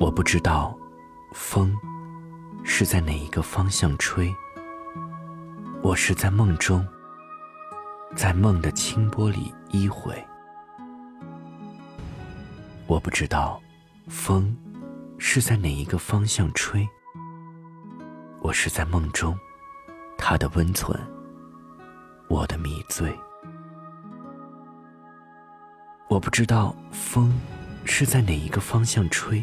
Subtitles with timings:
[0.00, 0.76] 我不知道，
[1.32, 1.78] 风
[2.64, 4.34] 是在哪一个方向吹。
[5.82, 6.86] 我是在梦中，
[8.16, 10.12] 在梦的清波里依回。
[12.86, 13.62] 我不知道，
[14.08, 14.54] 风
[15.16, 16.86] 是在哪一个方向吹。
[18.40, 19.38] 我是在梦中，
[20.18, 21.00] 它的温存，
[22.28, 23.16] 我的迷醉。
[26.08, 27.32] 我不知道，风
[27.84, 29.42] 是在哪一个方向吹。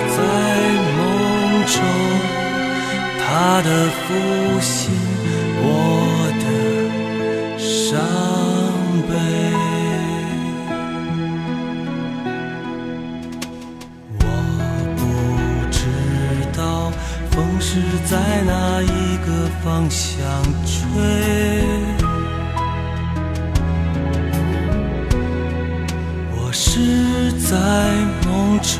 [3.53, 4.13] 他的负
[4.61, 4.93] 心，
[5.59, 5.65] 我
[6.39, 6.43] 的
[7.59, 7.99] 伤
[9.09, 9.11] 悲。
[14.21, 14.23] 我
[14.95, 15.01] 不
[15.69, 15.81] 知
[16.57, 16.61] 道
[17.31, 17.67] 风是
[18.05, 19.27] 在哪一个
[19.61, 20.15] 方向
[20.65, 20.79] 吹？
[26.37, 27.57] 我是在
[28.25, 28.79] 梦中，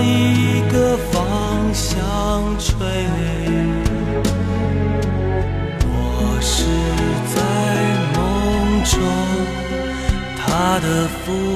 [0.00, 1.96] 一个方向
[2.58, 2.76] 吹
[5.84, 6.64] 我是
[7.34, 7.36] 在
[8.14, 8.94] 梦中
[10.36, 11.55] 他的父